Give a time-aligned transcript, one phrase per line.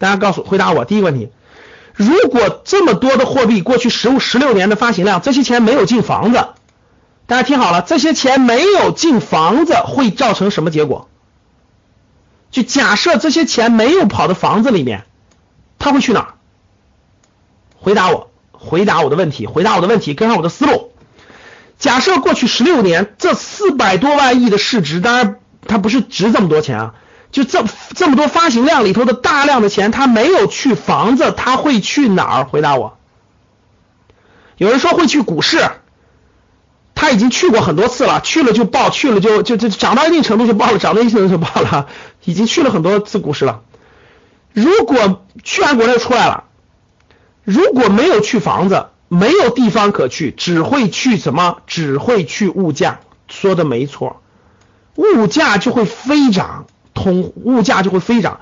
[0.00, 0.86] 大家告诉回答我。
[0.86, 1.28] 第一个问题，
[1.94, 6.48] 如果这么多的货币过去十五十六年的发行量，这些钱没有进房子，
[7.26, 11.08] 大家听好了，这些钱没有进房子会造成什么结果？
[12.50, 15.04] 就假设这些钱没有跑到房子里面，
[15.78, 16.34] 它会去哪儿？
[17.78, 20.92] 回答我，回答我的问题，回答我的问题，跟上我的思路。
[21.78, 26.94] 假设过去十六年这四百多万亿的市值，当然它不是值这么多钱啊，
[27.32, 32.44] 就这这么多发行量里头的大量的钱，他没有去房子，他会去哪儿？
[32.44, 32.98] 回答我。
[34.56, 35.70] 有人说会去股市，
[36.94, 41.86] 他已经去过很多次了，去了就爆，去了就就就涨到一定程度就爆了，涨到一定程度就爆了，
[42.24, 43.62] 已经去了很多次股市了。
[44.52, 46.44] 如果去完国内出来了，
[47.44, 51.58] 如果没有去房子，没有地方可去，只会去什么？
[51.66, 53.00] 只会去物价。
[53.28, 54.20] 说的没错，
[54.96, 56.66] 物价就会飞涨，
[57.02, 58.40] 通物价就会飞涨。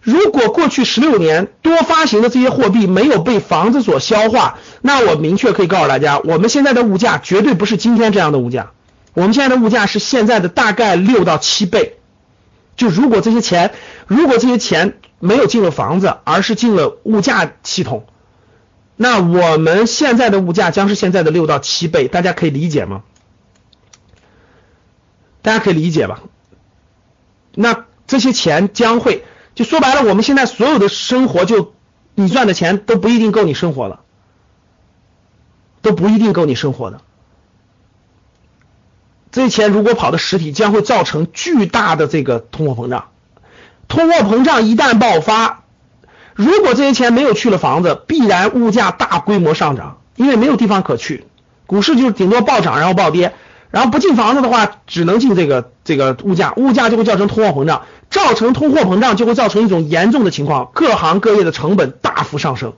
[0.00, 8.72] 如果过去十六年多发行的这些货币没有被房子所消化，那我明确可以告诉大家，我们现在的物价绝对不是今天这样的物价，
[9.14, 11.98] 我们现在的物价是现在的大概六到七倍。
[12.74, 13.72] 就如果这些钱，
[14.08, 18.06] 如果这些钱没有进了房子，而是进了物价系统，
[18.96, 23.02] 那我们现在的物价将是现在的六到七倍，大家可以理解吗？
[25.42, 26.22] 大家可以理解吧？
[27.54, 29.24] 那这些钱将会，
[29.54, 31.72] 就说白了，我们现在所有的生活，就
[32.14, 34.00] 你赚的钱都不一定够你生活了，
[35.80, 37.00] 都不一定够你生活的。
[39.30, 43.08] 这些钱如果跑到实体，将会造成巨大的这个通货膨胀。
[43.88, 45.64] 通货膨胀一旦爆发，
[46.34, 51.24] 如果这些钱没有去了房子，必然物价大规模上涨，因为没有地方可去。
[51.64, 53.32] 股市就是顶多暴涨然后暴跌，
[53.70, 62.74] 然后不进房子的话，只能进这个这个物价，物价就会造成通货膨胀，造成通货膨胀就会造成一种严重的情况，各行各业的成本大幅上升，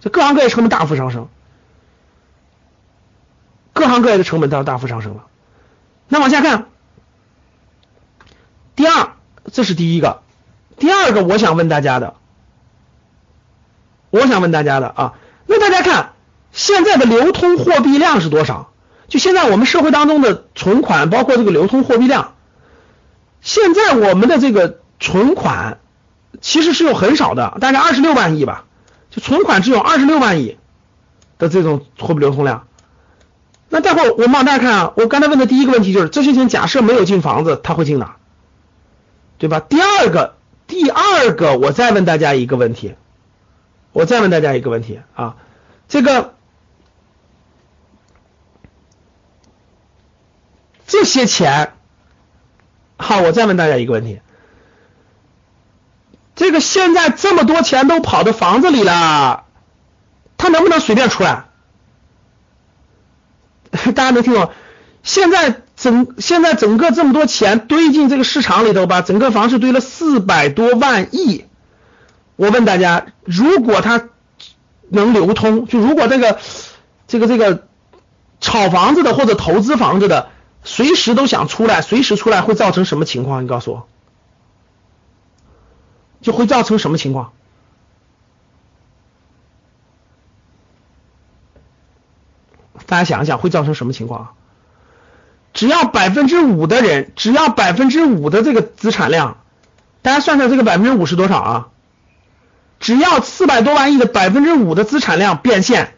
[0.00, 1.28] 这各行各业成本大幅上升，
[3.74, 5.26] 各行各业的成本都要大幅上升了。
[6.08, 6.68] 那往下看，
[8.76, 9.12] 第二，
[9.52, 10.22] 这是第一个，
[10.78, 12.14] 第二个我想问大家的，
[14.08, 15.14] 我想问大家的啊，
[15.46, 16.12] 那大家看
[16.50, 18.71] 现在的流通货币量是多少？
[19.12, 22.32] 就现在我们社会当中的存款，包括这个流通货币量，
[23.42, 25.80] 现在我们的这个存款
[26.40, 28.64] 其实是有很少的，大概二十六万亿吧，
[29.10, 30.56] 就存款只有二十六万亿
[31.36, 32.66] 的这种货币流通量。
[33.68, 38.16] 那待会儿我们往大家看啊，我刚才问的第一个问题就是这些钱假设没有进房子，它会进哪？
[39.36, 39.60] 对吧？
[39.60, 40.36] 第二个，
[40.66, 42.94] 第二个，我再问大家一个问题，
[43.92, 45.36] 我再问大家一个问题啊，
[45.86, 46.31] 这个
[51.12, 51.74] 些钱，
[52.96, 54.20] 好，我再问大家一个问题，
[56.34, 59.44] 这个现在这么多钱都跑到房子里了，
[60.36, 61.44] 他能不能随便出来？
[63.94, 64.50] 大家能听懂？
[65.02, 71.46] 现在整现在整个这么多钱堆进这个市场里头吧，整个房市堆了四百多万亿。
[72.36, 74.08] 我问大家，如果他
[74.88, 76.38] 能流通，就如果这个
[77.06, 77.66] 这个这个
[78.40, 80.28] 炒房子的或者投资房子的，
[80.64, 83.42] 随时都想出来，随时出来会造成什么情况？
[83.42, 83.88] 你告诉我，
[86.20, 87.32] 就会造成什么情况？
[92.86, 94.34] 大家想一想，会造成什么情况？
[95.52, 99.38] 只要百分之五的人，只要百分之五的这个资产量，
[100.00, 101.68] 大家算算这个百分之五是多少啊？
[102.80, 105.94] 只要四百多万亿的百分之五的资产量变现，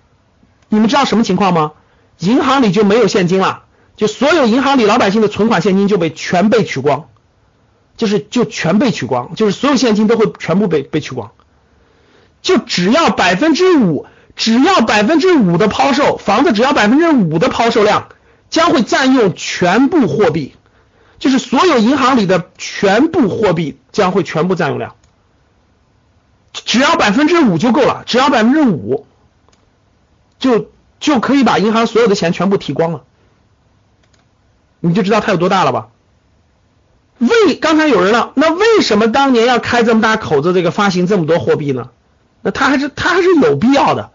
[0.69, 1.73] 你们知道什么情况吗？
[2.19, 3.64] 银行里就没有现金了，
[3.97, 7.09] 就所有银行里老百姓的存款现金就被全被取光，
[7.97, 11.33] 就是就全被取光，就是所有现金都会全部被被取光，
[12.43, 14.07] 就只要百分之五。
[14.37, 18.09] 只要百分之五的抛售，房子只要百分之五的抛售量，
[18.51, 20.57] 将会占用全部货币，
[21.21, 24.97] 就是所有银行里的全部货币将会全部占用量，
[26.53, 29.07] 只要百分之五就够了，只要百分之五，
[30.41, 33.05] 就就可以把银行所有的钱全部提光了，
[34.89, 35.89] 你就知道它有多大了吧？
[37.19, 41.89] 为刚才有人了，那为什么当年要开这么大口子，这个发行这么多货币呢？
[42.43, 44.11] 那他还是他还是有必要的。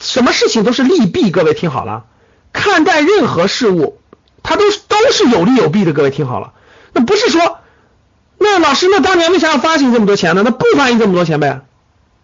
[0.00, 2.06] 什么事情都是利弊，各位听好了，
[2.52, 3.98] 看待任何事物，
[4.42, 5.92] 它都是都是有利有弊的。
[5.92, 6.52] 各位听好了，
[6.92, 7.58] 那不是说，
[8.38, 10.42] 那老师，那当年为啥要发行这么多钱呢？
[10.44, 11.60] 那不发行这么多钱呗？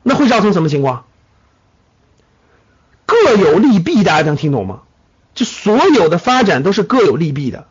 [0.03, 1.05] 那会造成什么情况？
[3.07, 4.81] 各有利弊，大家能听懂吗？
[5.35, 7.67] 就所有的发展都是各有利弊的，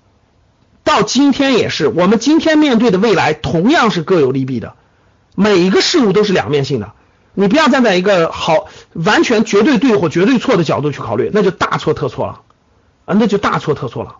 [0.83, 4.73] 到今天也是，我们今天面对的未来同样是各有利弊的，
[5.35, 6.93] 每一个事物都是两面性的。
[7.33, 12.41] 你不要站在一个好完全绝对对或绝对错的角度去考虑，那就大错特错了
[13.05, 14.17] 啊，那就大错特错了。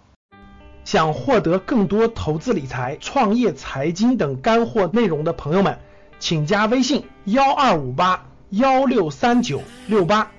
[0.85, 5.77] 想获得更多投资理财、创业、财经等干货内容的朋友们，
[6.19, 10.31] 请加微信幺二五八幺六三九六八。